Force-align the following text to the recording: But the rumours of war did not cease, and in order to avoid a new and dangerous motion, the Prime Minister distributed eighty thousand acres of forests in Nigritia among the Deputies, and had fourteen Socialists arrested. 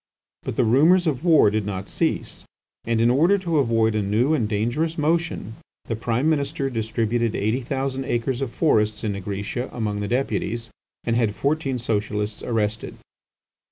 But 0.41 0.55
the 0.55 0.63
rumours 0.63 1.05
of 1.05 1.23
war 1.23 1.51
did 1.51 1.63
not 1.63 1.87
cease, 1.87 2.43
and 2.85 2.99
in 2.99 3.11
order 3.11 3.37
to 3.37 3.59
avoid 3.59 3.93
a 3.93 4.01
new 4.01 4.33
and 4.33 4.49
dangerous 4.49 4.97
motion, 4.97 5.57
the 5.85 5.95
Prime 5.95 6.27
Minister 6.27 6.71
distributed 6.71 7.35
eighty 7.35 7.61
thousand 7.61 8.05
acres 8.05 8.41
of 8.41 8.49
forests 8.51 9.03
in 9.03 9.11
Nigritia 9.13 9.69
among 9.71 9.99
the 9.99 10.07
Deputies, 10.07 10.71
and 11.03 11.15
had 11.15 11.35
fourteen 11.35 11.77
Socialists 11.77 12.41
arrested. 12.41 12.95